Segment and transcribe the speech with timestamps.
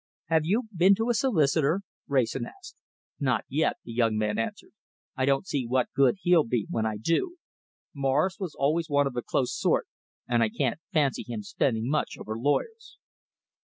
[0.29, 2.75] "Have you been to a solicitor?" Wrayson asked.
[3.19, 4.71] "Not yet," the young man answered.
[5.15, 7.37] "I don't see what good he'll be when I do.
[7.93, 9.87] Morris was always one of the close sort,
[10.27, 12.97] and I can't fancy him spending much over lawyers."